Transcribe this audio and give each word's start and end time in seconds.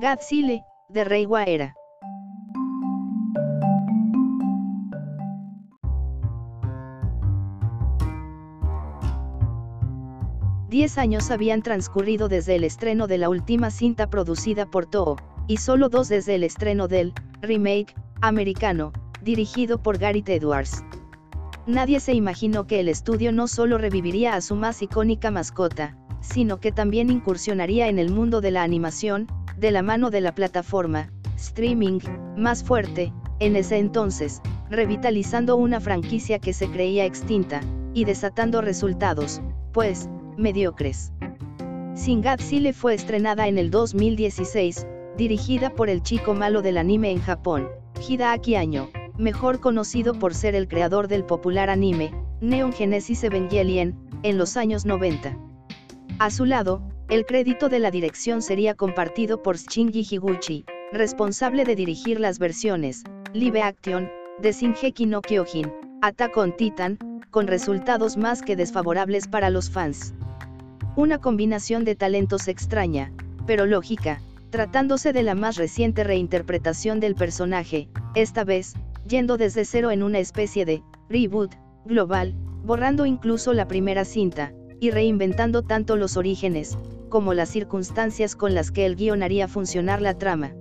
Godzilla, 0.00 0.64
de 0.90 1.02
Reiwa 1.02 1.42
era. 1.42 1.74
Diez 10.68 10.98
años 10.98 11.32
habían 11.32 11.62
transcurrido 11.62 12.28
desde 12.28 12.54
el 12.54 12.62
estreno 12.62 13.08
de 13.08 13.18
la 13.18 13.28
última 13.28 13.72
cinta 13.72 14.08
producida 14.08 14.66
por 14.66 14.86
Toho, 14.86 15.16
y 15.48 15.56
solo 15.56 15.88
dos 15.88 16.08
desde 16.08 16.36
el 16.36 16.44
estreno 16.44 16.86
del 16.86 17.12
remake 17.40 17.92
americano, 18.20 18.92
dirigido 19.22 19.82
por 19.82 19.98
Gareth 19.98 20.28
Edwards. 20.28 20.84
Nadie 21.66 21.98
se 21.98 22.14
imaginó 22.14 22.68
que 22.68 22.78
el 22.78 22.88
estudio 22.88 23.32
no 23.32 23.48
solo 23.48 23.78
reviviría 23.78 24.34
a 24.34 24.42
su 24.42 24.54
más 24.54 24.80
icónica 24.80 25.32
mascota, 25.32 25.96
sino 26.20 26.60
que 26.60 26.70
también 26.70 27.10
incursionaría 27.10 27.88
en 27.88 27.98
el 27.98 28.12
mundo 28.12 28.40
de 28.40 28.52
la 28.52 28.62
animación, 28.62 29.26
de 29.58 29.72
la 29.72 29.82
mano 29.82 30.10
de 30.10 30.20
la 30.20 30.34
plataforma, 30.34 31.10
streaming, 31.36 31.98
más 32.36 32.62
fuerte, 32.62 33.12
en 33.40 33.56
ese 33.56 33.78
entonces, 33.78 34.40
revitalizando 34.70 35.56
una 35.56 35.80
franquicia 35.80 36.38
que 36.38 36.52
se 36.52 36.68
creía 36.68 37.04
extinta, 37.04 37.60
y 37.94 38.04
desatando 38.04 38.60
resultados, 38.60 39.40
pues, 39.72 40.08
mediocres. 40.36 41.12
Singatsile 41.94 42.72
fue 42.72 42.94
estrenada 42.94 43.48
en 43.48 43.58
el 43.58 43.70
2016, 43.70 44.86
dirigida 45.16 45.70
por 45.70 45.88
el 45.88 46.02
chico 46.02 46.34
malo 46.34 46.62
del 46.62 46.78
anime 46.78 47.10
en 47.10 47.20
Japón, 47.20 47.68
Hideaki 48.08 48.54
Anno, 48.54 48.88
mejor 49.16 49.58
conocido 49.58 50.14
por 50.14 50.34
ser 50.34 50.54
el 50.54 50.68
creador 50.68 51.08
del 51.08 51.24
popular 51.24 51.70
anime, 51.70 52.12
Neon 52.40 52.72
Genesis 52.72 53.24
Evangelion, 53.24 53.98
en 54.22 54.38
los 54.38 54.56
años 54.56 54.86
90. 54.86 55.36
A 56.20 56.30
su 56.30 56.44
lado, 56.44 56.82
el 57.08 57.24
crédito 57.24 57.70
de 57.70 57.78
la 57.78 57.90
dirección 57.90 58.42
sería 58.42 58.74
compartido 58.74 59.42
por 59.42 59.56
Shinji 59.56 60.06
Higuchi, 60.10 60.66
responsable 60.92 61.64
de 61.64 61.74
dirigir 61.74 62.20
las 62.20 62.38
versiones, 62.38 63.02
live 63.32 63.62
action, 63.62 64.10
de 64.40 64.52
Shingeki 64.52 65.06
no 65.06 65.22
Kyojin, 65.22 65.72
Attack 66.02 66.36
on 66.36 66.54
Titan, 66.54 66.98
con 67.30 67.46
resultados 67.46 68.18
más 68.18 68.42
que 68.42 68.56
desfavorables 68.56 69.26
para 69.26 69.48
los 69.48 69.70
fans. 69.70 70.12
Una 70.96 71.18
combinación 71.18 71.84
de 71.84 71.94
talentos 71.94 72.46
extraña, 72.46 73.10
pero 73.46 73.64
lógica, 73.64 74.20
tratándose 74.50 75.14
de 75.14 75.22
la 75.22 75.34
más 75.34 75.56
reciente 75.56 76.04
reinterpretación 76.04 77.00
del 77.00 77.14
personaje, 77.14 77.88
esta 78.14 78.44
vez, 78.44 78.74
yendo 79.06 79.38
desde 79.38 79.64
cero 79.64 79.90
en 79.90 80.02
una 80.02 80.18
especie 80.18 80.66
de 80.66 80.82
reboot 81.08 81.54
global, 81.86 82.34
borrando 82.64 83.06
incluso 83.06 83.54
la 83.54 83.66
primera 83.66 84.04
cinta, 84.04 84.52
y 84.80 84.90
reinventando 84.90 85.62
tanto 85.62 85.96
los 85.96 86.16
orígenes, 86.16 86.78
como 87.08 87.34
las 87.34 87.48
circunstancias 87.48 88.36
con 88.36 88.54
las 88.54 88.70
que 88.70 88.86
el 88.86 88.96
guion 88.96 89.22
haría 89.22 89.48
funcionar 89.48 90.00
la 90.00 90.14
trama. 90.14 90.52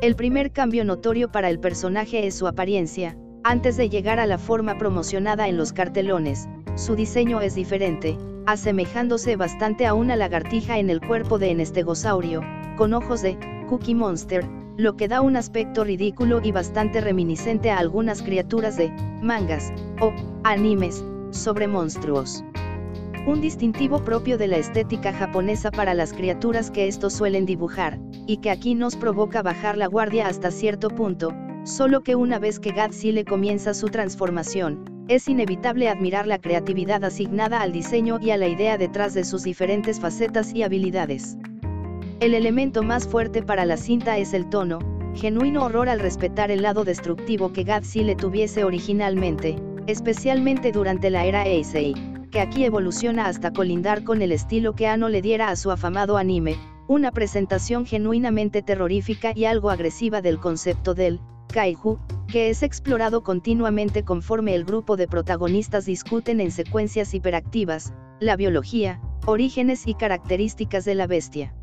El 0.00 0.16
primer 0.16 0.52
cambio 0.52 0.84
notorio 0.84 1.30
para 1.30 1.48
el 1.48 1.58
personaje 1.58 2.26
es 2.26 2.34
su 2.34 2.46
apariencia, 2.46 3.16
antes 3.44 3.76
de 3.76 3.88
llegar 3.88 4.20
a 4.20 4.26
la 4.26 4.38
forma 4.38 4.78
promocionada 4.78 5.48
en 5.48 5.56
los 5.56 5.72
cartelones, 5.72 6.48
su 6.76 6.94
diseño 6.94 7.40
es 7.40 7.54
diferente, 7.54 8.16
asemejándose 8.46 9.36
bastante 9.36 9.86
a 9.86 9.94
una 9.94 10.16
lagartija 10.16 10.78
en 10.78 10.90
el 10.90 11.00
cuerpo 11.00 11.38
de 11.38 11.50
Enestegosaurio, 11.50 12.42
con 12.76 12.94
ojos 12.94 13.22
de 13.22 13.36
Cookie 13.68 13.94
Monster, 13.94 14.44
lo 14.76 14.96
que 14.96 15.08
da 15.08 15.20
un 15.20 15.36
aspecto 15.36 15.84
ridículo 15.84 16.40
y 16.42 16.52
bastante 16.52 17.00
reminiscente 17.00 17.70
a 17.70 17.78
algunas 17.78 18.22
criaturas 18.22 18.76
de 18.76 18.90
mangas 19.20 19.72
o 20.00 20.12
animes 20.44 21.04
sobre 21.30 21.66
monstruos 21.66 22.44
un 23.24 23.40
distintivo 23.40 24.02
propio 24.04 24.36
de 24.36 24.48
la 24.48 24.56
estética 24.56 25.12
japonesa 25.12 25.70
para 25.70 25.94
las 25.94 26.12
criaturas 26.12 26.72
que 26.72 26.88
estos 26.88 27.12
suelen 27.12 27.46
dibujar, 27.46 28.00
y 28.26 28.38
que 28.38 28.50
aquí 28.50 28.74
nos 28.74 28.96
provoca 28.96 29.42
bajar 29.42 29.76
la 29.76 29.86
guardia 29.86 30.26
hasta 30.26 30.50
cierto 30.50 30.88
punto, 30.88 31.32
solo 31.64 32.02
que 32.02 32.16
una 32.16 32.40
vez 32.40 32.58
que 32.58 32.74
le 33.12 33.24
comienza 33.24 33.74
su 33.74 33.86
transformación, 33.88 35.04
es 35.06 35.28
inevitable 35.28 35.88
admirar 35.88 36.26
la 36.26 36.38
creatividad 36.38 37.04
asignada 37.04 37.60
al 37.60 37.70
diseño 37.70 38.18
y 38.20 38.30
a 38.30 38.36
la 38.36 38.48
idea 38.48 38.76
detrás 38.76 39.14
de 39.14 39.24
sus 39.24 39.44
diferentes 39.44 40.00
facetas 40.00 40.52
y 40.52 40.64
habilidades. 40.64 41.36
El 42.18 42.34
elemento 42.34 42.82
más 42.82 43.06
fuerte 43.06 43.42
para 43.42 43.64
la 43.64 43.76
cinta 43.76 44.18
es 44.18 44.34
el 44.34 44.48
tono, 44.48 44.80
genuino 45.14 45.64
horror 45.64 45.88
al 45.88 46.00
respetar 46.00 46.50
el 46.50 46.62
lado 46.62 46.82
destructivo 46.82 47.52
que 47.52 47.64
le 47.94 48.16
tuviese 48.16 48.64
originalmente, 48.64 49.56
especialmente 49.86 50.72
durante 50.72 51.10
la 51.10 51.24
era 51.24 51.44
Eisei 51.44 52.11
que 52.32 52.40
aquí 52.40 52.64
evoluciona 52.64 53.26
hasta 53.26 53.52
colindar 53.52 54.04
con 54.04 54.22
el 54.22 54.32
estilo 54.32 54.74
que 54.74 54.88
Ano 54.88 55.10
le 55.10 55.20
diera 55.20 55.50
a 55.50 55.56
su 55.56 55.70
afamado 55.70 56.16
anime, 56.16 56.56
una 56.88 57.12
presentación 57.12 57.84
genuinamente 57.84 58.62
terrorífica 58.62 59.32
y 59.36 59.44
algo 59.44 59.70
agresiva 59.70 60.22
del 60.22 60.40
concepto 60.40 60.94
del 60.94 61.20
kaiju, 61.52 61.98
que 62.28 62.48
es 62.48 62.62
explorado 62.62 63.22
continuamente 63.22 64.02
conforme 64.02 64.54
el 64.54 64.64
grupo 64.64 64.96
de 64.96 65.06
protagonistas 65.06 65.84
discuten 65.84 66.40
en 66.40 66.50
secuencias 66.50 67.12
hiperactivas, 67.12 67.92
la 68.18 68.36
biología, 68.36 68.98
orígenes 69.26 69.86
y 69.86 69.94
características 69.94 70.86
de 70.86 70.94
la 70.94 71.06
bestia. 71.06 71.54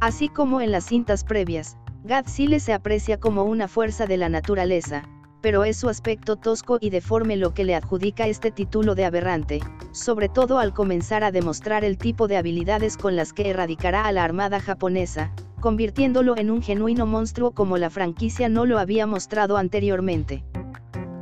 Así 0.00 0.28
como 0.28 0.60
en 0.60 0.70
las 0.70 0.84
cintas 0.84 1.24
previas, 1.24 1.76
Godzilla 2.04 2.60
se 2.60 2.72
aprecia 2.72 3.18
como 3.18 3.42
una 3.42 3.66
fuerza 3.66 4.06
de 4.06 4.16
la 4.16 4.28
naturaleza, 4.28 5.08
pero 5.40 5.64
es 5.64 5.76
su 5.76 5.88
aspecto 5.88 6.36
tosco 6.36 6.78
y 6.80 6.90
deforme 6.90 7.36
lo 7.36 7.54
que 7.54 7.64
le 7.64 7.74
adjudica 7.74 8.26
este 8.26 8.50
título 8.50 8.94
de 8.94 9.04
aberrante, 9.04 9.60
sobre 9.92 10.28
todo 10.28 10.58
al 10.58 10.72
comenzar 10.72 11.24
a 11.24 11.30
demostrar 11.30 11.84
el 11.84 11.98
tipo 11.98 12.28
de 12.28 12.36
habilidades 12.36 12.96
con 12.96 13.16
las 13.16 13.32
que 13.32 13.50
erradicará 13.50 14.06
a 14.06 14.12
la 14.12 14.24
armada 14.24 14.60
japonesa, 14.60 15.32
convirtiéndolo 15.60 16.36
en 16.36 16.50
un 16.50 16.62
genuino 16.62 17.06
monstruo 17.06 17.52
como 17.52 17.78
la 17.78 17.90
franquicia 17.90 18.48
no 18.48 18.66
lo 18.66 18.78
había 18.78 19.06
mostrado 19.06 19.56
anteriormente. 19.56 20.44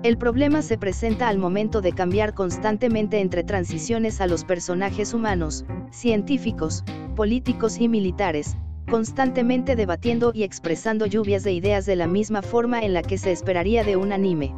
El 0.02 0.18
problema 0.18 0.62
se 0.62 0.78
presenta 0.78 1.28
al 1.28 1.38
momento 1.38 1.80
de 1.80 1.92
cambiar 1.92 2.32
constantemente 2.34 3.20
entre 3.20 3.42
transiciones 3.42 4.20
a 4.20 4.26
los 4.26 4.44
personajes 4.44 5.14
humanos, 5.14 5.64
científicos, 5.90 6.84
políticos 7.16 7.80
y 7.80 7.88
militares, 7.88 8.56
constantemente 8.86 9.76
debatiendo 9.76 10.32
y 10.34 10.42
expresando 10.42 11.06
lluvias 11.06 11.44
de 11.44 11.52
ideas 11.52 11.86
de 11.86 11.96
la 11.96 12.06
misma 12.06 12.42
forma 12.42 12.80
en 12.80 12.94
la 12.94 13.02
que 13.02 13.18
se 13.18 13.32
esperaría 13.32 13.84
de 13.84 13.96
un 13.96 14.12
anime. 14.12 14.54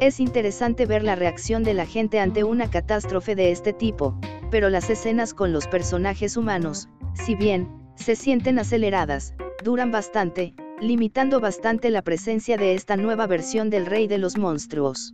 Es 0.00 0.20
interesante 0.20 0.86
ver 0.86 1.02
la 1.02 1.14
reacción 1.14 1.62
de 1.62 1.74
la 1.74 1.84
gente 1.84 2.20
ante 2.20 2.44
una 2.44 2.70
catástrofe 2.70 3.34
de 3.34 3.50
este 3.50 3.72
tipo, 3.72 4.18
pero 4.50 4.70
las 4.70 4.88
escenas 4.88 5.34
con 5.34 5.52
los 5.52 5.66
personajes 5.66 6.36
humanos, 6.36 6.88
si 7.14 7.34
bien, 7.34 7.68
se 7.96 8.16
sienten 8.16 8.58
aceleradas, 8.58 9.34
duran 9.62 9.90
bastante, 9.90 10.54
limitando 10.80 11.40
bastante 11.40 11.90
la 11.90 12.02
presencia 12.02 12.56
de 12.56 12.74
esta 12.74 12.96
nueva 12.96 13.26
versión 13.26 13.68
del 13.68 13.86
rey 13.86 14.06
de 14.06 14.18
los 14.18 14.38
monstruos. 14.38 15.12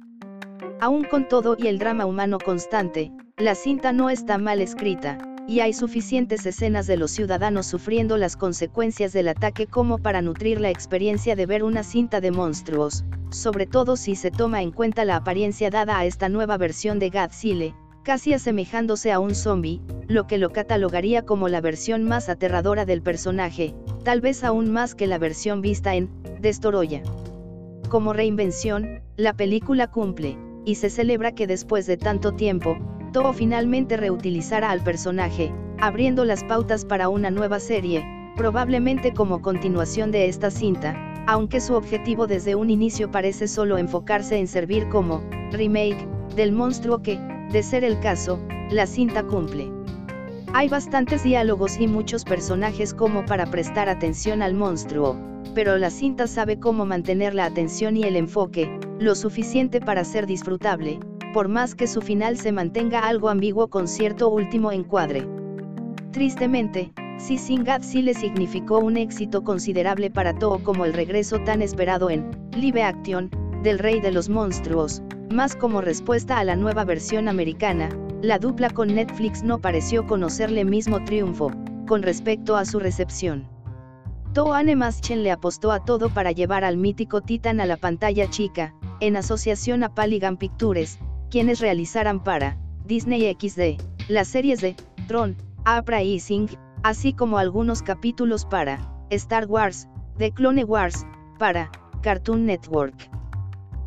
Aún 0.80 1.04
con 1.04 1.26
todo 1.26 1.56
y 1.58 1.66
el 1.66 1.78
drama 1.78 2.06
humano 2.06 2.38
constante, 2.38 3.10
la 3.36 3.54
cinta 3.54 3.92
no 3.92 4.08
está 4.08 4.38
mal 4.38 4.60
escrita, 4.60 5.18
y 5.48 5.60
hay 5.60 5.72
suficientes 5.72 6.44
escenas 6.44 6.86
de 6.86 6.96
los 6.96 7.10
ciudadanos 7.12 7.66
sufriendo 7.66 8.16
las 8.16 8.36
consecuencias 8.36 9.12
del 9.12 9.28
ataque 9.28 9.66
como 9.66 9.98
para 9.98 10.22
nutrir 10.22 10.60
la 10.60 10.70
experiencia 10.70 11.36
de 11.36 11.46
ver 11.46 11.62
una 11.62 11.82
cinta 11.84 12.20
de 12.20 12.32
monstruos, 12.32 13.04
sobre 13.30 13.66
todo 13.66 13.96
si 13.96 14.16
se 14.16 14.30
toma 14.30 14.62
en 14.62 14.72
cuenta 14.72 15.04
la 15.04 15.16
apariencia 15.16 15.70
dada 15.70 15.98
a 15.98 16.04
esta 16.04 16.28
nueva 16.28 16.56
versión 16.56 16.98
de 16.98 17.10
Godzilla, 17.10 17.74
casi 18.02 18.32
asemejándose 18.32 19.12
a 19.12 19.18
un 19.18 19.34
zombie, 19.34 19.80
lo 20.08 20.26
que 20.26 20.38
lo 20.38 20.50
catalogaría 20.50 21.22
como 21.22 21.48
la 21.48 21.60
versión 21.60 22.04
más 22.04 22.28
aterradora 22.28 22.84
del 22.84 23.02
personaje, 23.02 23.74
tal 24.04 24.20
vez 24.20 24.44
aún 24.44 24.72
más 24.72 24.94
que 24.94 25.06
la 25.06 25.18
versión 25.18 25.60
vista 25.60 25.94
en 25.94 26.08
Destoroya. 26.40 27.02
Como 27.88 28.12
reinvención, 28.12 29.00
la 29.16 29.32
película 29.34 29.90
cumple, 29.90 30.38
y 30.64 30.76
se 30.76 30.90
celebra 30.90 31.32
que 31.32 31.46
después 31.46 31.86
de 31.86 31.96
tanto 31.96 32.32
tiempo, 32.32 32.76
Toho 33.16 33.32
finalmente 33.32 33.96
reutilizará 33.96 34.70
al 34.70 34.82
personaje, 34.82 35.50
abriendo 35.78 36.26
las 36.26 36.44
pautas 36.44 36.84
para 36.84 37.08
una 37.08 37.30
nueva 37.30 37.60
serie, 37.60 38.04
probablemente 38.36 39.14
como 39.14 39.40
continuación 39.40 40.10
de 40.10 40.28
esta 40.28 40.50
cinta, 40.50 40.94
aunque 41.26 41.62
su 41.62 41.72
objetivo 41.72 42.26
desde 42.26 42.54
un 42.56 42.68
inicio 42.68 43.10
parece 43.10 43.48
solo 43.48 43.78
enfocarse 43.78 44.36
en 44.36 44.46
servir 44.46 44.90
como 44.90 45.22
remake 45.50 46.06
del 46.36 46.52
monstruo 46.52 47.00
que, 47.00 47.18
de 47.50 47.62
ser 47.62 47.84
el 47.84 47.98
caso, 48.00 48.38
la 48.70 48.84
cinta 48.84 49.22
cumple. 49.22 49.72
Hay 50.52 50.68
bastantes 50.68 51.22
diálogos 51.22 51.80
y 51.80 51.88
muchos 51.88 52.22
personajes 52.22 52.92
como 52.92 53.24
para 53.24 53.46
prestar 53.46 53.88
atención 53.88 54.42
al 54.42 54.52
monstruo, 54.52 55.16
pero 55.54 55.78
la 55.78 55.88
cinta 55.88 56.26
sabe 56.26 56.60
cómo 56.60 56.84
mantener 56.84 57.34
la 57.34 57.46
atención 57.46 57.96
y 57.96 58.02
el 58.02 58.16
enfoque, 58.16 58.78
lo 58.98 59.14
suficiente 59.14 59.80
para 59.80 60.04
ser 60.04 60.26
disfrutable, 60.26 61.00
por 61.36 61.48
más 61.48 61.74
que 61.74 61.86
su 61.86 62.00
final 62.00 62.38
se 62.38 62.50
mantenga 62.50 63.00
algo 63.00 63.28
ambiguo 63.28 63.68
con 63.68 63.88
cierto 63.88 64.30
último 64.30 64.72
encuadre. 64.72 65.28
Tristemente, 66.10 66.94
Si 67.18 67.36
sí 67.36 67.58
le 68.00 68.14
significó 68.14 68.78
un 68.78 68.96
éxito 68.96 69.44
considerable 69.44 70.10
para 70.10 70.32
Toho 70.32 70.64
como 70.64 70.86
el 70.86 70.94
regreso 70.94 71.38
tan 71.40 71.60
esperado 71.60 72.08
en 72.08 72.30
Live 72.56 72.82
Action 72.82 73.28
del 73.62 73.78
Rey 73.78 74.00
de 74.00 74.12
los 74.12 74.30
Monstruos, 74.30 75.02
más 75.30 75.54
como 75.54 75.82
respuesta 75.82 76.38
a 76.38 76.44
la 76.44 76.56
nueva 76.56 76.86
versión 76.86 77.28
americana, 77.28 77.90
la 78.22 78.38
dupla 78.38 78.70
con 78.70 78.94
Netflix 78.94 79.42
no 79.42 79.58
pareció 79.58 80.06
conocerle 80.06 80.64
mismo 80.64 81.04
triunfo, 81.04 81.52
con 81.86 82.02
respecto 82.02 82.56
a 82.56 82.64
su 82.64 82.80
recepción. 82.80 83.46
Toho 84.32 84.54
Animation 84.54 85.22
le 85.22 85.32
apostó 85.32 85.70
a 85.70 85.84
todo 85.84 86.08
para 86.08 86.32
llevar 86.32 86.64
al 86.64 86.78
mítico 86.78 87.20
Titan 87.20 87.60
a 87.60 87.66
la 87.66 87.76
pantalla 87.76 88.26
chica, 88.30 88.74
en 89.00 89.16
asociación 89.16 89.84
a 89.84 89.94
Polygon 89.94 90.38
Pictures, 90.38 90.98
quienes 91.30 91.60
realizaran 91.60 92.22
para 92.22 92.56
Disney 92.84 93.36
XD 93.38 93.82
las 94.08 94.28
series 94.28 94.60
de 94.60 94.76
Tron, 95.08 95.36
Uprising, 95.66 96.48
así 96.82 97.12
como 97.12 97.38
algunos 97.38 97.82
capítulos 97.82 98.44
para 98.44 98.78
Star 99.10 99.46
Wars, 99.46 99.88
The 100.18 100.30
Clone 100.30 100.64
Wars, 100.64 101.04
para 101.38 101.70
Cartoon 102.02 102.46
Network. 102.46 103.10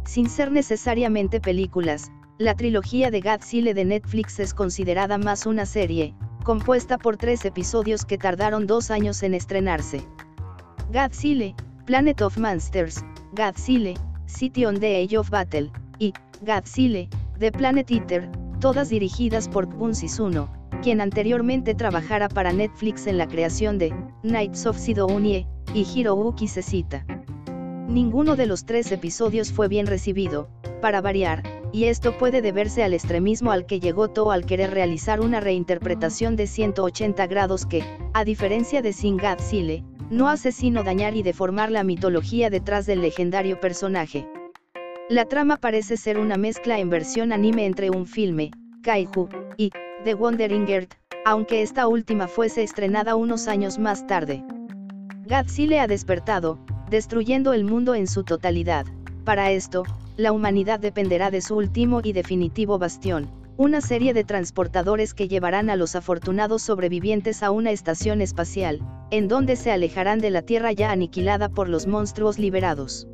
Sin 0.03 0.29
ser 0.29 0.51
necesariamente 0.51 1.39
películas, 1.39 2.11
la 2.37 2.55
trilogía 2.55 3.11
de 3.11 3.21
Godzilla 3.21 3.73
de 3.73 3.85
Netflix 3.85 4.39
es 4.39 4.53
considerada 4.53 5.17
más 5.17 5.45
una 5.45 5.65
serie, 5.65 6.13
compuesta 6.43 6.97
por 6.97 7.17
tres 7.17 7.45
episodios 7.45 8.05
que 8.05 8.17
tardaron 8.17 8.67
dos 8.67 8.91
años 8.91 9.23
en 9.23 9.33
estrenarse. 9.33 10.01
Godzilla, 10.91 11.55
Planet 11.85 12.21
of 12.21 12.37
Monsters, 12.37 13.03
Godzilla, 13.33 13.93
City 14.25 14.65
on 14.65 14.79
the 14.79 15.01
Edge 15.01 15.17
of 15.17 15.29
Battle, 15.29 15.71
y 15.99 16.13
Godzilla, 16.41 17.07
The 17.39 17.53
Planet 17.53 17.89
Eater, 17.89 18.29
todas 18.59 18.89
dirigidas 18.89 19.47
por 19.47 19.73
Kun 19.73 19.95
Sisuno, 19.95 20.51
quien 20.83 20.99
anteriormente 20.99 21.73
trabajara 21.73 22.27
para 22.27 22.51
Netflix 22.51 23.07
en 23.07 23.17
la 23.17 23.29
creación 23.29 23.77
de 23.77 23.95
Knights 24.23 24.65
of 24.65 24.77
Sidonie 24.77 25.47
y 25.73 25.85
Hiroyuki 25.85 26.49
Sesita. 26.49 27.05
Ninguno 27.87 28.35
de 28.35 28.45
los 28.45 28.65
tres 28.65 28.91
episodios 28.91 29.53
fue 29.53 29.69
bien 29.69 29.87
recibido, 29.87 30.49
para 30.81 30.99
variar, 30.99 31.43
y 31.71 31.85
esto 31.85 32.17
puede 32.17 32.41
deberse 32.41 32.83
al 32.83 32.93
extremismo 32.93 33.53
al 33.53 33.65
que 33.65 33.79
llegó 33.79 34.09
Toho 34.09 34.31
al 34.31 34.45
querer 34.45 34.71
realizar 34.71 35.21
una 35.21 35.39
reinterpretación 35.39 36.35
de 36.35 36.45
180 36.45 37.25
grados 37.27 37.65
que, 37.65 37.85
a 38.13 38.25
diferencia 38.25 38.81
de 38.81 38.91
Sin 38.91 39.17
Godzilla, 39.17 39.81
no 40.09 40.27
hace 40.27 40.51
sino 40.51 40.83
dañar 40.83 41.15
y 41.15 41.23
deformar 41.23 41.71
la 41.71 41.85
mitología 41.85 42.49
detrás 42.49 42.85
del 42.85 43.01
legendario 43.01 43.61
personaje. 43.61 44.27
La 45.09 45.25
trama 45.25 45.57
parece 45.57 45.97
ser 45.97 46.19
una 46.19 46.37
mezcla 46.37 46.77
en 46.77 46.91
versión 46.91 47.33
anime 47.33 47.65
entre 47.65 47.89
un 47.89 48.05
filme, 48.05 48.51
Kaiju, 48.83 49.27
y 49.57 49.71
The 50.03 50.13
Wandering 50.13 50.69
Earth, 50.69 50.93
aunque 51.25 51.63
esta 51.63 51.87
última 51.87 52.27
fuese 52.27 52.61
estrenada 52.61 53.15
unos 53.15 53.47
años 53.47 53.79
más 53.79 54.05
tarde. 54.05 54.43
Godzilla 55.25 55.81
ha 55.81 55.87
despertado, 55.87 56.59
destruyendo 56.91 57.53
el 57.53 57.63
mundo 57.63 57.95
en 57.95 58.05
su 58.05 58.23
totalidad. 58.23 58.85
Para 59.23 59.49
esto, 59.49 59.83
la 60.15 60.31
humanidad 60.31 60.79
dependerá 60.79 61.31
de 61.31 61.41
su 61.41 61.55
último 61.55 62.01
y 62.03 62.13
definitivo 62.13 62.77
bastión, 62.77 63.31
una 63.57 63.81
serie 63.81 64.13
de 64.13 64.23
transportadores 64.23 65.15
que 65.15 65.27
llevarán 65.27 65.71
a 65.71 65.75
los 65.75 65.95
afortunados 65.95 66.61
sobrevivientes 66.61 67.41
a 67.41 67.49
una 67.49 67.71
estación 67.71 68.21
espacial, 68.21 68.79
en 69.09 69.27
donde 69.27 69.55
se 69.55 69.71
alejarán 69.71 70.19
de 70.19 70.29
la 70.29 70.43
Tierra 70.43 70.71
ya 70.71 70.91
aniquilada 70.91 71.49
por 71.49 71.67
los 71.67 71.87
monstruos 71.87 72.37
liberados. 72.37 73.07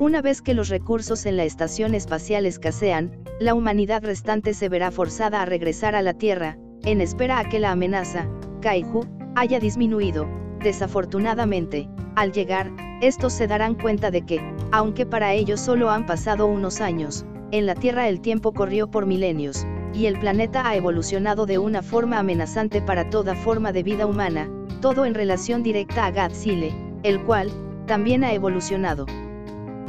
Una 0.00 0.22
vez 0.22 0.40
que 0.40 0.54
los 0.54 0.70
recursos 0.70 1.26
en 1.26 1.36
la 1.36 1.44
estación 1.44 1.94
espacial 1.94 2.46
escasean, 2.46 3.22
la 3.38 3.52
humanidad 3.52 4.02
restante 4.02 4.54
se 4.54 4.70
verá 4.70 4.90
forzada 4.90 5.42
a 5.42 5.44
regresar 5.44 5.94
a 5.94 6.00
la 6.00 6.14
Tierra, 6.14 6.56
en 6.84 7.02
espera 7.02 7.38
a 7.38 7.46
que 7.46 7.60
la 7.60 7.72
amenaza, 7.72 8.26
Kaiju, 8.62 9.04
haya 9.36 9.60
disminuido, 9.60 10.26
desafortunadamente, 10.60 11.90
al 12.16 12.32
llegar, 12.32 12.72
estos 13.02 13.34
se 13.34 13.46
darán 13.46 13.74
cuenta 13.74 14.10
de 14.10 14.22
que, 14.22 14.40
aunque 14.72 15.04
para 15.04 15.34
ellos 15.34 15.60
solo 15.60 15.90
han 15.90 16.06
pasado 16.06 16.46
unos 16.46 16.80
años, 16.80 17.26
en 17.50 17.66
la 17.66 17.74
Tierra 17.74 18.08
el 18.08 18.22
tiempo 18.22 18.54
corrió 18.54 18.90
por 18.90 19.04
milenios, 19.04 19.66
y 19.92 20.06
el 20.06 20.18
planeta 20.18 20.66
ha 20.66 20.76
evolucionado 20.76 21.44
de 21.44 21.58
una 21.58 21.82
forma 21.82 22.18
amenazante 22.18 22.80
para 22.80 23.10
toda 23.10 23.34
forma 23.34 23.70
de 23.70 23.82
vida 23.82 24.06
humana, 24.06 24.48
todo 24.80 25.04
en 25.04 25.12
relación 25.12 25.62
directa 25.62 26.06
a 26.06 26.10
Godzilla, 26.10 26.74
el 27.02 27.22
cual, 27.22 27.50
también 27.86 28.24
ha 28.24 28.32
evolucionado. 28.32 29.04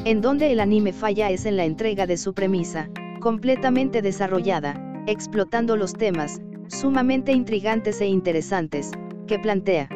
En 0.04 0.20
donde 0.20 0.52
el 0.52 0.60
anime 0.60 0.94
falla 0.94 1.30
es 1.30 1.46
en 1.46 1.58
la 1.58 1.66
entrega 1.66 2.08
de 2.08 2.18
su 2.18 2.34
premisa, 2.34 2.90
completamente 3.20 4.02
desarrollada, 4.02 5.04
explotando 5.06 5.78
los 5.78 5.94
temas, 5.94 6.42
sumamente 6.70 7.34
intrigantes 7.34 8.02
e 8.02 8.08
interesantes, 8.08 8.90
que 9.28 9.38
plantea. 9.38 9.90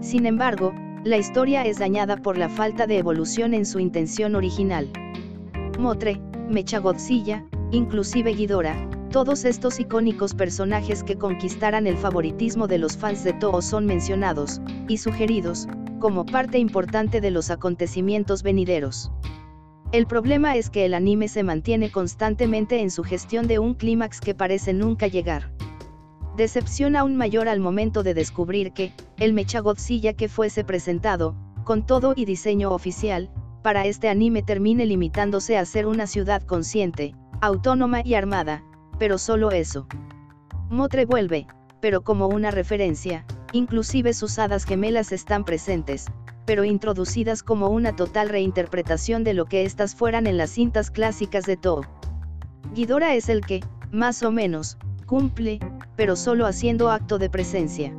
Sin 0.00 0.24
embargo, 0.24 0.72
la 1.04 1.18
historia 1.18 1.66
es 1.66 1.78
dañada 1.78 2.16
por 2.16 2.38
la 2.38 2.48
falta 2.48 2.86
de 2.86 2.96
evolución 2.96 3.52
en 3.52 3.66
su 3.66 3.80
intención 3.80 4.34
original. 4.34 4.88
Motre, 5.78 6.18
Mechagodzilla, 6.48 7.44
inclusive 7.70 8.32
Ghidorah, 8.32 8.88
todos 9.10 9.44
estos 9.44 9.78
icónicos 9.78 10.34
personajes 10.34 11.02
que 11.02 11.16
conquistaran 11.16 11.86
el 11.86 11.98
favoritismo 11.98 12.66
de 12.66 12.78
los 12.78 12.96
fans 12.96 13.24
de 13.24 13.34
Toho 13.34 13.60
son 13.60 13.84
mencionados, 13.84 14.62
y 14.88 14.96
sugeridos, 14.96 15.68
como 15.98 16.24
parte 16.24 16.58
importante 16.58 17.20
de 17.20 17.30
los 17.30 17.50
acontecimientos 17.50 18.42
venideros. 18.42 19.10
El 19.90 20.06
problema 20.06 20.56
es 20.56 20.68
que 20.68 20.84
el 20.84 20.92
anime 20.92 21.28
se 21.28 21.42
mantiene 21.42 21.90
constantemente 21.90 22.80
en 22.80 22.90
su 22.90 23.04
gestión 23.04 23.46
de 23.46 23.58
un 23.58 23.74
clímax 23.74 24.20
que 24.20 24.34
parece 24.34 24.74
nunca 24.74 25.06
llegar. 25.06 25.50
Decepción 26.36 26.94
aún 26.94 27.16
mayor 27.16 27.48
al 27.48 27.58
momento 27.58 28.02
de 28.02 28.14
descubrir 28.14 28.72
que, 28.72 28.92
el 29.16 29.32
Mechagodzilla 29.32 30.12
que 30.12 30.28
fuese 30.28 30.62
presentado, 30.62 31.34
con 31.64 31.86
todo 31.86 32.12
y 32.14 32.26
diseño 32.26 32.70
oficial, 32.70 33.30
para 33.62 33.86
este 33.86 34.08
anime 34.08 34.42
termine 34.42 34.86
limitándose 34.86 35.56
a 35.56 35.64
ser 35.64 35.86
una 35.86 36.06
ciudad 36.06 36.42
consciente, 36.42 37.14
autónoma 37.40 38.02
y 38.04 38.14
armada, 38.14 38.62
pero 38.98 39.18
solo 39.18 39.50
eso. 39.50 39.86
Motre 40.70 41.06
vuelve, 41.06 41.46
pero 41.80 42.02
como 42.02 42.28
una 42.28 42.50
referencia, 42.50 43.24
inclusive 43.52 44.12
sus 44.12 44.38
hadas 44.38 44.64
gemelas 44.64 45.12
están 45.12 45.44
presentes, 45.44 46.06
pero 46.44 46.64
introducidas 46.64 47.42
como 47.42 47.68
una 47.68 47.94
total 47.94 48.28
reinterpretación 48.28 49.24
de 49.24 49.34
lo 49.34 49.46
que 49.46 49.64
éstas 49.64 49.94
fueran 49.94 50.26
en 50.26 50.36
las 50.36 50.50
cintas 50.50 50.90
clásicas 50.90 51.44
de 51.44 51.56
Toho. 51.56 51.82
Ghidorah 52.74 53.14
es 53.14 53.28
el 53.28 53.42
que, 53.42 53.62
más 53.90 54.22
o 54.22 54.30
menos, 54.30 54.78
cumple, 55.06 55.58
pero 55.96 56.16
solo 56.16 56.46
haciendo 56.46 56.90
acto 56.90 57.18
de 57.18 57.30
presencia. 57.30 57.94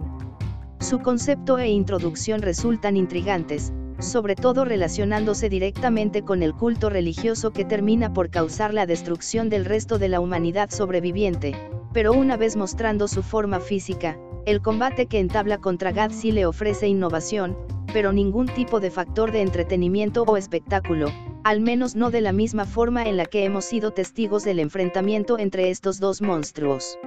Su 0.80 1.00
concepto 1.00 1.58
e 1.58 1.68
introducción 1.68 2.42
resultan 2.42 2.98
intrigantes, 2.98 3.74
sobre 4.00 4.36
todo 4.36 4.64
relacionándose 4.64 5.50
directamente 5.50 6.24
con 6.24 6.42
el 6.42 6.54
culto 6.54 6.90
religioso 6.90 7.52
que 7.52 7.66
termina 7.66 8.14
por 8.14 8.30
causar 8.30 8.74
la 8.74 8.86
destrucción 8.86 9.50
del 9.50 9.66
resto 9.66 10.00
de 10.00 10.10
la 10.10 10.20
humanidad 10.20 10.70
sobreviviente, 10.70 11.56
pero 11.94 12.14
una 12.14 12.38
vez 12.38 12.56
mostrando 12.56 13.08
su 13.08 13.24
forma 13.24 13.60
física, 13.60 14.18
el 14.50 14.64
combate 14.64 15.06
que 15.06 15.20
entabla 15.20 15.60
contra 15.60 15.92
Gadzi 15.92 16.32
le 16.32 16.48
ofrece 16.48 16.88
innovación, 16.88 17.56
pero 17.94 18.12
ningún 18.12 18.48
tipo 18.48 18.80
de 18.80 18.90
factor 18.90 19.32
de 19.32 19.42
entretenimiento 19.44 20.24
o 20.24 20.38
espectáculo, 20.38 21.12
al 21.44 21.62
menos 21.62 21.96
no 21.96 22.10
de 22.10 22.22
la 22.22 22.32
misma 22.32 22.66
forma 22.66 23.04
en 23.04 23.16
la 23.16 23.26
que 23.26 23.46
hemos 23.46 23.66
sido 23.66 23.92
testigos 23.92 24.44
del 24.44 24.60
enfrentamiento 24.60 25.38
entre 25.38 25.70
estos 25.70 26.00
dos 26.00 26.24
monstruos. 26.24 26.98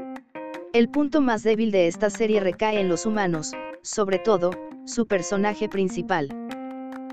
El 0.73 0.88
punto 0.88 1.21
más 1.21 1.43
débil 1.43 1.73
de 1.73 1.88
esta 1.88 2.11
serie 2.11 2.38
recae 2.38 2.78
en 2.78 2.88
los 2.88 3.07
humanos, 3.07 3.50
sobre 3.83 4.21
todo, 4.21 4.52
su 4.85 5.07
personaje 5.07 5.69
principal. 5.69 6.28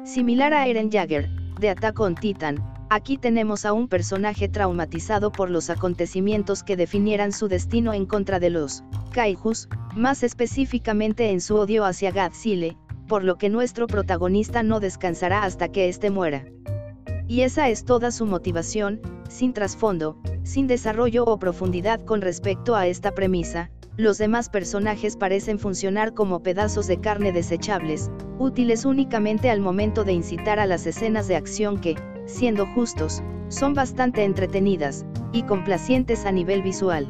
Similar 0.03 0.53
a 0.53 0.67
Eren 0.67 0.91
Jagger, 0.91 1.27
de 1.59 1.69
Attack 1.71 1.99
on 1.99 2.13
Titan, 2.13 2.63
aquí 2.89 3.17
tenemos 3.17 3.65
a 3.65 3.73
un 3.73 3.87
personaje 3.87 4.49
traumatizado 4.49 5.31
por 5.31 5.49
los 5.49 5.69
acontecimientos 5.69 6.63
que 6.63 6.75
definieran 6.75 7.31
su 7.31 7.47
destino 7.47 7.93
en 7.93 8.05
contra 8.05 8.39
de 8.39 8.49
los 8.49 8.83
Kaijus, 9.11 9.69
más 9.95 10.23
específicamente 10.23 11.29
en 11.29 11.41
su 11.41 11.55
odio 11.55 11.85
hacia 11.85 12.11
Godzilla, 12.11 12.75
por 13.07 13.23
lo 13.23 13.37
que 13.37 13.49
nuestro 13.49 13.87
protagonista 13.87 14.63
no 14.63 14.79
descansará 14.79 15.43
hasta 15.43 15.69
que 15.69 15.87
éste 15.87 16.09
muera. 16.09 16.45
Y 17.27 17.41
esa 17.41 17.69
es 17.69 17.85
toda 17.85 18.11
su 18.11 18.25
motivación, 18.25 19.01
sin 19.29 19.53
trasfondo, 19.53 20.19
sin 20.43 20.65
desarrollo 20.65 21.25
o 21.25 21.37
profundidad 21.37 22.03
con 22.03 22.21
respecto 22.21 22.75
a 22.75 22.87
esta 22.87 23.11
premisa, 23.11 23.69
los 23.97 24.17
demás 24.17 24.49
personajes 24.49 25.17
parecen 25.17 25.59
funcionar 25.59 26.13
como 26.13 26.41
pedazos 26.41 26.87
de 26.87 27.01
carne 27.01 27.33
desechables, 27.33 28.09
útiles 28.39 28.85
únicamente 28.85 29.49
al 29.51 29.59
momento 29.59 30.05
de 30.05 30.13
incitar 30.13 30.57
a 30.57 30.65
las 30.65 30.87
escenas 30.87 31.27
de 31.27 31.35
acción 31.35 31.79
que, 31.81 31.95
siendo 32.29 32.65
justos, 32.67 33.21
son 33.49 33.73
bastante 33.73 34.23
entretenidas, 34.23 35.05
y 35.31 35.43
complacientes 35.43 36.25
a 36.25 36.31
nivel 36.31 36.61
visual. 36.61 37.07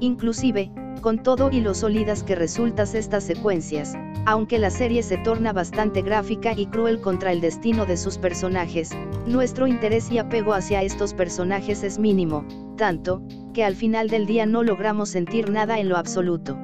Inclusive, 0.00 0.70
con 1.00 1.22
todo 1.22 1.50
y 1.50 1.60
lo 1.60 1.74
sólidas 1.74 2.22
que 2.22 2.34
resultas 2.34 2.94
estas 2.94 3.24
secuencias, 3.24 3.94
aunque 4.26 4.58
la 4.58 4.70
serie 4.70 5.02
se 5.02 5.18
torna 5.18 5.52
bastante 5.52 6.02
gráfica 6.02 6.54
y 6.56 6.66
cruel 6.66 7.00
contra 7.00 7.30
el 7.30 7.40
destino 7.40 7.84
de 7.84 7.96
sus 7.96 8.18
personajes, 8.18 8.90
nuestro 9.26 9.66
interés 9.66 10.10
y 10.10 10.18
apego 10.18 10.54
hacia 10.54 10.82
estos 10.82 11.12
personajes 11.14 11.82
es 11.82 11.98
mínimo, 11.98 12.46
tanto, 12.76 13.22
que 13.52 13.64
al 13.64 13.76
final 13.76 14.08
del 14.08 14.26
día 14.26 14.46
no 14.46 14.62
logramos 14.62 15.10
sentir 15.10 15.50
nada 15.50 15.78
en 15.78 15.88
lo 15.88 15.96
absoluto. 15.96 16.58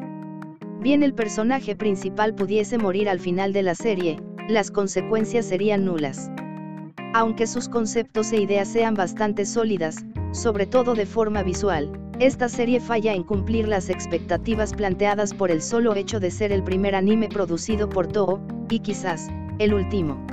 Bien 0.80 1.02
el 1.02 1.12
personaje 1.12 1.76
principal 1.76 2.34
pudiese 2.34 2.78
morir 2.78 3.10
al 3.10 3.20
final 3.20 3.52
de 3.52 3.62
la 3.62 3.74
serie, 3.74 4.18
las 4.48 4.70
consecuencias 4.70 5.44
serían 5.44 5.84
nulas. 5.84 6.30
Aunque 7.12 7.48
sus 7.48 7.68
conceptos 7.68 8.30
e 8.30 8.40
ideas 8.40 8.68
sean 8.68 8.94
bastante 8.94 9.44
sólidas, 9.44 10.04
sobre 10.30 10.66
todo 10.66 10.94
de 10.94 11.06
forma 11.06 11.42
visual, 11.42 11.90
esta 12.20 12.48
serie 12.48 12.78
falla 12.78 13.14
en 13.14 13.24
cumplir 13.24 13.66
las 13.66 13.90
expectativas 13.90 14.74
planteadas 14.74 15.34
por 15.34 15.50
el 15.50 15.60
solo 15.60 15.96
hecho 15.96 16.20
de 16.20 16.30
ser 16.30 16.52
el 16.52 16.62
primer 16.62 16.94
anime 16.94 17.28
producido 17.28 17.88
por 17.88 18.06
Toho, 18.06 18.40
y 18.68 18.78
quizás, 18.78 19.28
el 19.58 19.74
último. 19.74 20.24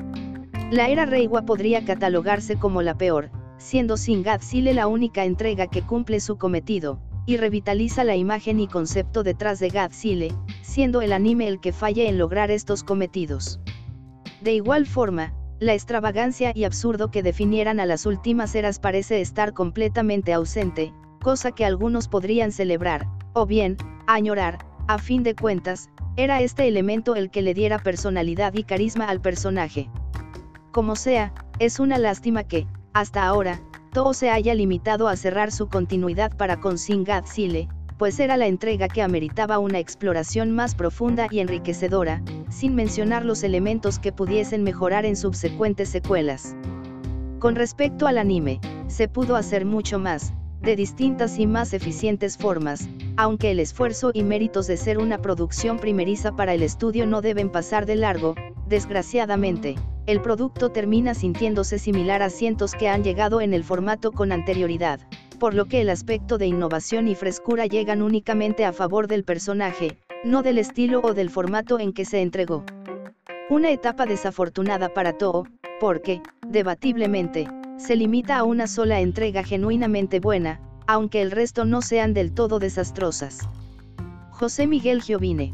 La 0.69 0.87
era 0.89 1.07
Reiwa 1.07 1.43
podría 1.43 1.83
catalogarse 1.83 2.57
como 2.57 2.83
la 2.83 2.95
peor, 2.95 3.31
siendo 3.57 3.97
Sin 3.97 4.21
Godzilla 4.21 4.73
la 4.73 4.85
única 4.85 5.25
entrega 5.25 5.65
que 5.65 5.81
cumple 5.81 6.19
su 6.19 6.37
cometido, 6.37 6.99
y 7.25 7.37
revitaliza 7.37 8.03
la 8.03 8.15
imagen 8.15 8.59
y 8.59 8.67
concepto 8.67 9.23
detrás 9.23 9.59
de 9.59 9.69
Godzilla, 9.69 10.27
siendo 10.61 11.01
el 11.01 11.11
anime 11.11 11.47
el 11.47 11.59
que 11.59 11.73
falle 11.73 12.07
en 12.07 12.19
lograr 12.19 12.51
estos 12.51 12.83
cometidos. 12.83 13.59
De 14.41 14.53
igual 14.53 14.85
forma, 14.85 15.33
la 15.59 15.73
extravagancia 15.73 16.51
y 16.53 16.65
absurdo 16.65 17.09
que 17.09 17.23
definieran 17.23 17.79
a 17.79 17.85
las 17.85 18.05
últimas 18.05 18.53
eras 18.55 18.79
parece 18.79 19.21
estar 19.21 19.53
completamente 19.53 20.33
ausente, 20.33 20.93
cosa 21.21 21.51
que 21.51 21.65
algunos 21.65 22.07
podrían 22.07 22.51
celebrar, 22.51 23.07
o 23.33 23.45
bien, 23.45 23.77
añorar, 24.05 24.59
a 24.87 24.99
fin 24.99 25.23
de 25.23 25.35
cuentas, 25.35 25.89
era 26.15 26.41
este 26.41 26.67
elemento 26.67 27.15
el 27.15 27.29
que 27.29 27.41
le 27.41 27.53
diera 27.53 27.79
personalidad 27.79 28.53
y 28.53 28.63
carisma 28.63 29.05
al 29.05 29.19
personaje. 29.19 29.89
Como 30.71 30.95
sea, 30.95 31.33
es 31.59 31.79
una 31.79 31.97
lástima 31.97 32.43
que, 32.43 32.67
hasta 32.93 33.25
ahora, 33.25 33.59
todo 33.91 34.13
se 34.13 34.29
haya 34.29 34.53
limitado 34.53 35.07
a 35.07 35.15
cerrar 35.15 35.51
su 35.51 35.69
continuidad 35.69 36.35
para 36.37 36.59
con 36.59 36.77
Singad 36.77 37.25
Sile, 37.25 37.67
pues 37.97 38.19
era 38.19 38.37
la 38.37 38.47
entrega 38.47 38.87
que 38.87 39.01
ameritaba 39.01 39.59
una 39.59 39.79
exploración 39.79 40.51
más 40.51 40.75
profunda 40.75 41.27
y 41.31 41.39
enriquecedora, 41.39 42.21
sin 42.49 42.75
mencionar 42.75 43.25
los 43.25 43.43
elementos 43.43 43.99
que 43.99 44.11
pudiesen 44.11 44.63
mejorar 44.63 45.05
en 45.05 45.15
subsecuentes 45.15 45.89
secuelas. 45.89 46.55
Con 47.39 47.55
respecto 47.55 48.07
al 48.07 48.17
anime, 48.17 48.59
se 48.87 49.07
pudo 49.07 49.35
hacer 49.35 49.65
mucho 49.65 49.99
más, 49.99 50.33
de 50.61 50.75
distintas 50.75 51.39
y 51.39 51.47
más 51.47 51.73
eficientes 51.73 52.37
formas, 52.37 52.87
aunque 53.15 53.51
el 53.51 53.59
esfuerzo 53.59 54.11
y 54.13 54.23
méritos 54.23 54.67
de 54.67 54.77
ser 54.77 54.97
una 54.97 55.19
producción 55.21 55.77
primeriza 55.77 56.35
para 56.35 56.53
el 56.53 56.63
estudio 56.63 57.05
no 57.05 57.21
deben 57.21 57.49
pasar 57.49 57.85
de 57.85 57.95
largo, 57.95 58.35
desgraciadamente, 58.67 59.75
el 60.07 60.21
producto 60.21 60.71
termina 60.71 61.13
sintiéndose 61.13 61.79
similar 61.79 62.21
a 62.21 62.29
cientos 62.29 62.73
que 62.73 62.89
han 62.89 63.03
llegado 63.03 63.41
en 63.41 63.53
el 63.53 63.63
formato 63.63 64.11
con 64.11 64.31
anterioridad, 64.31 64.99
por 65.39 65.53
lo 65.53 65.65
que 65.65 65.81
el 65.81 65.89
aspecto 65.89 66.37
de 66.37 66.47
innovación 66.47 67.07
y 67.07 67.15
frescura 67.15 67.65
llegan 67.65 68.01
únicamente 68.01 68.65
a 68.65 68.73
favor 68.73 69.07
del 69.07 69.23
personaje, 69.23 69.97
no 70.23 70.41
del 70.41 70.57
estilo 70.57 71.01
o 71.03 71.13
del 71.13 71.29
formato 71.29 71.79
en 71.79 71.93
que 71.93 72.05
se 72.05 72.21
entregó. 72.21 72.63
Una 73.49 73.71
etapa 73.71 74.05
desafortunada 74.05 74.93
para 74.93 75.13
Toho, 75.13 75.47
porque, 75.79 76.21
debatiblemente, 76.47 77.47
se 77.77 77.95
limita 77.95 78.37
a 78.37 78.43
una 78.43 78.67
sola 78.67 78.99
entrega 78.99 79.43
genuinamente 79.43 80.19
buena, 80.19 80.59
aunque 80.87 81.21
el 81.21 81.31
resto 81.31 81.65
no 81.65 81.81
sean 81.81 82.13
del 82.13 82.33
todo 82.33 82.59
desastrosas. 82.59 83.47
José 84.31 84.67
Miguel 84.67 85.01
Giovine 85.01 85.53